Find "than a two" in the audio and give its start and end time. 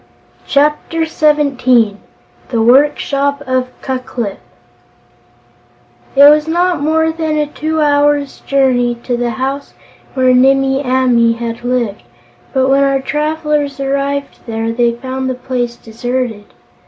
7.11-7.79